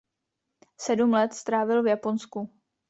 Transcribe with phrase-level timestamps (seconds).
[0.81, 2.49] Sedm let strávil v Japonsku.